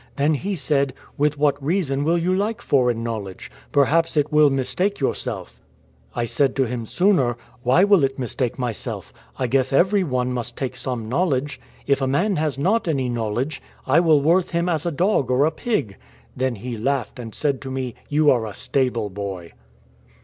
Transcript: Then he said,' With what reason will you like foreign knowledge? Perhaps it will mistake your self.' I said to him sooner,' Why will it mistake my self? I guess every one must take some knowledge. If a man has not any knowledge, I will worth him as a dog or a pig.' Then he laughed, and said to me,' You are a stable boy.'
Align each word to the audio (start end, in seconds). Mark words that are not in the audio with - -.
Then 0.15 0.33
he 0.33 0.55
said,' 0.55 0.95
With 1.19 1.37
what 1.37 1.63
reason 1.63 2.03
will 2.03 2.17
you 2.17 2.33
like 2.33 2.59
foreign 2.59 3.03
knowledge? 3.03 3.51
Perhaps 3.71 4.17
it 4.17 4.31
will 4.33 4.49
mistake 4.49 4.99
your 4.99 5.13
self.' 5.13 5.61
I 6.15 6.25
said 6.25 6.55
to 6.55 6.63
him 6.65 6.87
sooner,' 6.87 7.37
Why 7.61 7.83
will 7.83 8.03
it 8.03 8.17
mistake 8.17 8.57
my 8.57 8.71
self? 8.71 9.13
I 9.37 9.45
guess 9.45 9.71
every 9.71 10.03
one 10.03 10.33
must 10.33 10.57
take 10.57 10.75
some 10.75 11.07
knowledge. 11.07 11.61
If 11.85 12.01
a 12.01 12.07
man 12.07 12.37
has 12.37 12.57
not 12.57 12.87
any 12.87 13.09
knowledge, 13.09 13.61
I 13.85 13.99
will 13.99 14.23
worth 14.23 14.49
him 14.49 14.67
as 14.67 14.87
a 14.87 14.91
dog 14.91 15.29
or 15.29 15.45
a 15.45 15.51
pig.' 15.51 15.97
Then 16.35 16.55
he 16.55 16.77
laughed, 16.77 17.19
and 17.19 17.35
said 17.35 17.61
to 17.61 17.69
me,' 17.69 17.93
You 18.09 18.31
are 18.31 18.47
a 18.47 18.55
stable 18.55 19.11
boy.' 19.11 19.51